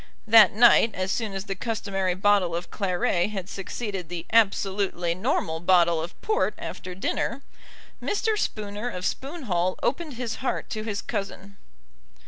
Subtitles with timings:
[0.25, 5.59] That night, as soon as the customary bottle of claret had succeeded the absolutely normal
[5.59, 7.43] bottle of port after dinner,
[8.01, 8.35] Mr.
[8.35, 11.57] Spooner of Spoon Hall opened his heart to his cousin.